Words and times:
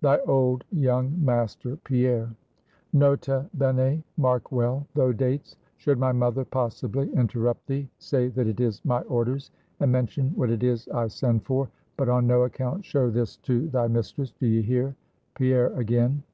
"Thy 0.00 0.18
old 0.26 0.64
young 0.72 1.24
master, 1.24 1.76
PIERRE. 1.84 2.34
"Nota 2.92 3.48
bene 3.54 4.02
Mark 4.16 4.50
well, 4.50 4.84
though, 4.94 5.12
Dates. 5.12 5.54
Should 5.76 6.00
my 6.00 6.10
mother 6.10 6.44
possibly 6.44 7.08
interrupt 7.12 7.68
thee, 7.68 7.88
say 7.96 8.26
that 8.26 8.48
it 8.48 8.58
is 8.58 8.84
my 8.84 9.02
orders, 9.02 9.52
and 9.78 9.92
mention 9.92 10.30
what 10.30 10.50
it 10.50 10.64
is 10.64 10.88
I 10.88 11.06
send 11.06 11.44
for; 11.44 11.70
but 11.96 12.08
on 12.08 12.26
no 12.26 12.42
account 12.42 12.84
show 12.84 13.08
this 13.08 13.36
to 13.36 13.68
thy 13.68 13.86
mistress 13.86 14.32
D'ye 14.32 14.62
hear? 14.62 14.96
PIERRE 15.36 15.72
again." 15.78 16.24